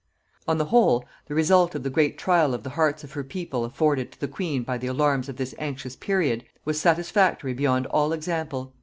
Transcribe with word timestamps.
On 0.47 0.57
the 0.57 0.65
whole, 0.65 1.05
the 1.27 1.35
result 1.35 1.75
of 1.75 1.83
the 1.83 1.91
great 1.91 2.17
trial 2.17 2.55
of 2.55 2.63
the 2.63 2.71
hearts 2.71 3.03
of 3.03 3.11
her 3.11 3.23
people 3.23 3.63
afforded 3.63 4.11
to 4.11 4.19
the 4.19 4.27
queen 4.27 4.63
by 4.63 4.79
the 4.79 4.87
alarms 4.87 5.29
of 5.29 5.37
this 5.37 5.53
anxious 5.59 5.95
period, 5.95 6.43
was 6.65 6.81
satisfactory 6.81 7.53
beyond 7.53 7.85
all 7.85 8.11
example. 8.11 8.73